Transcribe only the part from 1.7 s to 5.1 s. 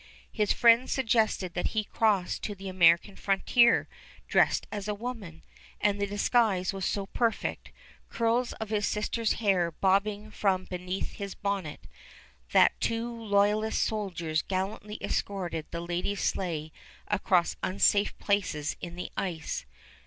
he cross to the American frontier dressed as a